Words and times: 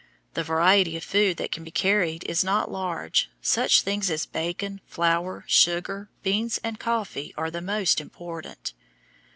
The 0.33 0.43
variety 0.43 0.97
of 0.97 1.03
food 1.03 1.37
that 1.37 1.51
can 1.51 1.63
be 1.63 1.69
carried 1.69 2.23
is 2.23 2.43
not 2.43 2.71
large; 2.71 3.29
such 3.39 3.81
things 3.83 4.09
as 4.09 4.25
bacon, 4.25 4.81
flour, 4.87 5.43
sugar, 5.47 6.09
beans, 6.23 6.59
and 6.63 6.79
coffee 6.79 7.35
are 7.37 7.51
the 7.51 7.61
most 7.61 8.01
important. 8.01 8.73